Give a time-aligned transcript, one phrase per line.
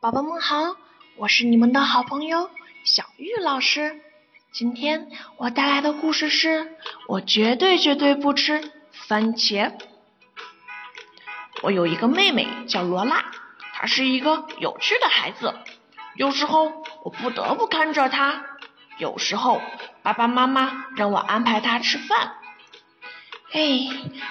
[0.00, 0.76] 宝宝们好，
[1.18, 2.48] 我是你们的好朋友
[2.84, 4.00] 小玉老师。
[4.50, 6.74] 今天我带来的故事是
[7.06, 9.74] 我绝对绝对不吃番茄。
[11.60, 13.26] 我有一个妹妹叫罗拉，
[13.74, 15.54] 她是一个有趣的孩子。
[16.14, 18.42] 有时候我不得不看着她，
[18.96, 19.60] 有时候
[20.02, 22.36] 爸爸妈妈让我安排她吃饭。
[23.52, 23.80] 哎，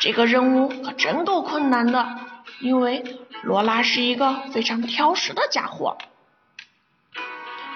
[0.00, 2.18] 这个任务可真够困难的，
[2.58, 3.04] 因为
[3.42, 5.98] 罗拉是一个非常挑食的家伙。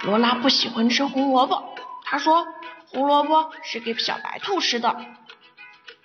[0.03, 1.75] 罗拉不喜欢吃红萝卜，
[2.05, 2.47] 她说
[2.89, 4.97] 胡萝卜是给小白兔吃的。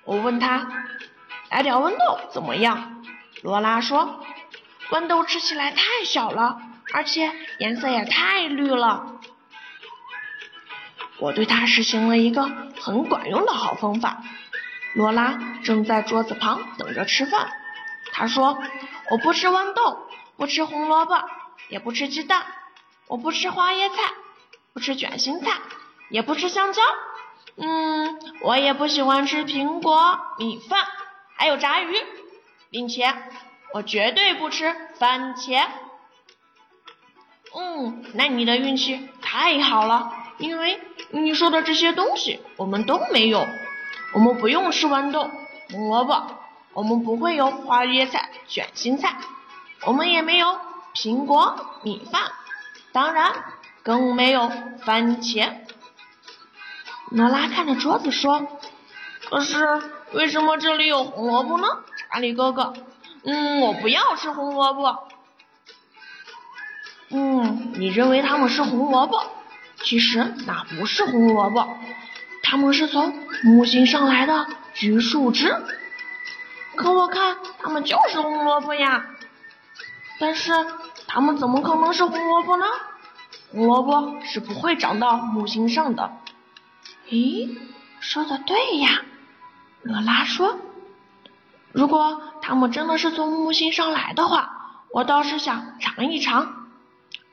[0.04, 0.68] 我问她，
[1.50, 3.04] 来点豌豆怎么样？
[3.44, 4.24] 罗拉说，
[4.90, 6.60] 豌豆吃起来太小了，
[6.94, 9.20] 而且颜色也太绿了。
[11.20, 12.50] 我对她实行了一个
[12.80, 14.24] 很管用的好方法。
[14.94, 17.52] 罗拉正在桌子旁等着吃饭。
[18.12, 18.62] 她说
[19.12, 20.08] ：“我不吃豌豆，
[20.38, 21.22] 不吃红萝卜，
[21.68, 22.46] 也不吃鸡蛋。
[23.08, 24.14] 我不吃花椰菜，
[24.72, 25.52] 不吃卷心菜，
[26.10, 26.82] 也不吃香蕉。
[27.58, 30.88] 嗯，我也不喜欢吃苹果、米饭，
[31.36, 31.94] 还有炸鱼，
[32.70, 33.14] 并且
[33.74, 35.68] 我绝对不吃番茄。
[37.54, 43.46] 嗯，那你的运气太好了，因为你说的这些东西我们都没有。”
[44.14, 45.30] 我们不用吃豌豆、
[45.70, 46.36] 红萝卜，
[46.74, 49.18] 我们不会有花椰菜、卷心菜，
[49.86, 50.60] 我们也没有
[50.96, 52.22] 苹果、米饭，
[52.92, 53.34] 当然
[53.84, 54.50] 更没有
[54.84, 55.52] 番茄。
[57.10, 58.48] 罗拉看着桌子说
[59.30, 59.82] ：“可是
[60.14, 61.68] 为什么这里有红萝卜呢？”
[62.10, 62.74] 查理哥哥，
[63.24, 65.08] 嗯，我不要吃红萝卜。
[67.10, 69.22] 嗯，你认为它们是红萝卜，
[69.84, 71.68] 其实那不是红萝卜。
[72.44, 73.14] 它们是从
[73.44, 75.54] 木星上来的橘树枝，
[76.82, 79.06] 可我看它们就是红萝卜呀。
[80.20, 80.52] 但是
[81.08, 82.66] 它们怎么可能是红萝卜呢？
[83.52, 86.12] 红萝卜是不会长到木星上的。
[87.10, 87.58] 咦，
[88.00, 89.02] 说的对呀，
[89.84, 90.58] 罗拉说。
[91.72, 96.68] 如果它们真的是从木星上来的话，我倒是想尝一尝。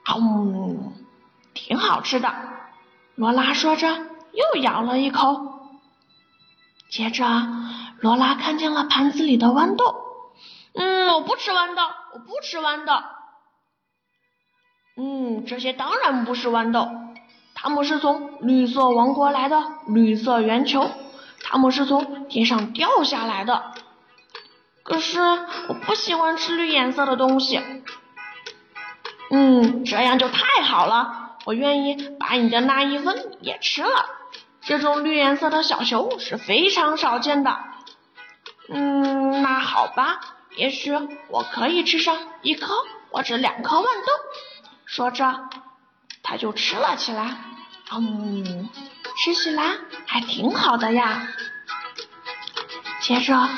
[0.06, 0.92] 嗯，
[1.54, 2.32] 挺好吃的。
[3.14, 4.06] 罗拉说着。
[4.30, 5.72] 又咬了一口，
[6.90, 7.24] 接着
[8.00, 9.94] 罗拉看见了盘子里的豌豆。
[10.74, 11.82] 嗯，我不吃豌豆，
[12.14, 12.92] 我不吃豌豆。
[14.96, 16.88] 嗯，这些当然不是豌豆，
[17.54, 20.90] 它们是从绿色王国来的绿色圆球，
[21.42, 23.72] 它们是从天上掉下来的。
[24.82, 25.20] 可是
[25.68, 27.60] 我不喜欢吃绿颜色的东西。
[29.30, 34.06] 嗯，这样就太好了，我愿意把你的那一份也吃了。
[34.62, 37.58] 这种绿颜色的小球是非常少见的。
[38.68, 40.20] 嗯，那好吧，
[40.56, 40.92] 也许
[41.28, 42.74] 我可以吃上一颗
[43.10, 44.12] 或者两颗豌豆。
[44.84, 45.48] 说着，
[46.22, 47.36] 他就吃了起来。
[47.90, 48.68] 嗯，
[49.16, 51.28] 吃起来还挺好的呀。
[53.00, 53.48] 接着，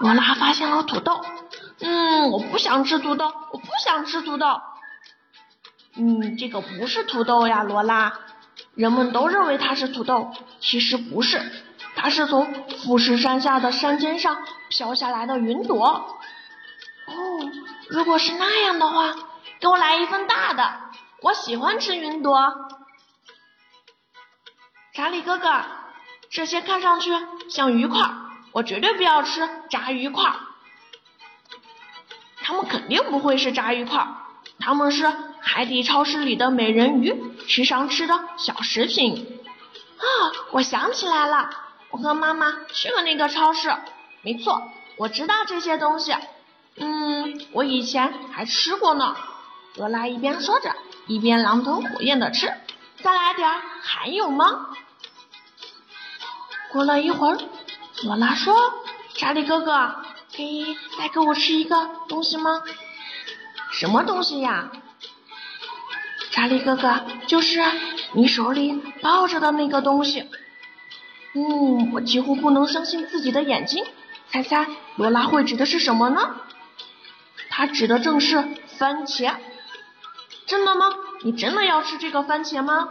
[0.00, 1.20] 罗拉发现了土豆。
[1.80, 4.60] 嗯，我不想吃土豆，我不想吃土豆。
[5.96, 8.12] 嗯，这个不是土豆呀，罗拉。
[8.74, 11.50] 人们都认为它是土豆，其实不是，
[11.96, 12.54] 它是从
[12.84, 14.38] 富士山下的山尖上
[14.70, 15.84] 飘下来的云朵。
[15.86, 17.50] 哦，
[17.90, 19.14] 如果是那样的话，
[19.60, 20.80] 给我来一份大的，
[21.20, 22.54] 我喜欢吃云朵。
[24.94, 25.62] 查理哥哥，
[26.30, 27.10] 这些看上去
[27.50, 28.00] 像鱼块，
[28.52, 30.32] 我绝对不要吃炸鱼块。
[32.42, 34.08] 它们肯定不会是炸鱼块，
[34.58, 35.12] 它们是。
[35.42, 39.40] 海底超市里的美人鱼，时常吃的小食品。
[39.96, 40.04] 啊，
[40.52, 41.50] 我想起来了，
[41.90, 43.74] 我和妈妈去了那个超市。
[44.22, 46.14] 没错，我知道这些东西。
[46.76, 49.16] 嗯，我以前还吃过呢。
[49.76, 50.74] 罗拉一边说着，
[51.06, 52.52] 一边狼吞虎咽的吃。
[53.02, 54.68] 再来点儿，还有吗？
[56.72, 57.38] 过了一会儿，
[58.04, 58.54] 罗拉说
[59.16, 59.96] ：“查理哥哥，
[60.36, 62.62] 可以再给我吃一个东西吗？”
[63.72, 64.70] 什么东西呀？
[66.30, 67.60] 查理哥哥，就是
[68.12, 70.28] 你手里抱着的那个东西。
[71.34, 73.84] 嗯，我几乎不能相信自己的眼睛。
[74.32, 74.66] 猜猜
[74.96, 76.36] 罗拉会指的是什么呢？
[77.48, 78.36] 他指的正是
[78.78, 79.34] 番茄。
[80.46, 80.86] 真的吗？
[81.22, 82.88] 你真的要吃这个番茄吗？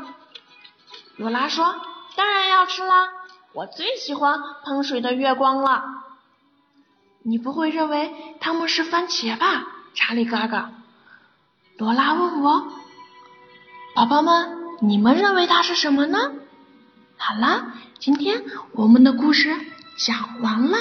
[1.15, 1.75] 罗拉说
[2.15, 3.09] ：“当然要吃啦，
[3.53, 5.83] 我最喜欢喷水的月光了。”
[7.23, 10.69] 你不会认为它们是番茄吧，查理哥哥？
[11.77, 12.67] 罗拉问我。
[13.95, 16.31] 宝宝们，你们认为它是什么呢？
[17.17, 18.43] 好了，今天
[18.73, 19.53] 我们的故事
[19.97, 20.77] 讲完了。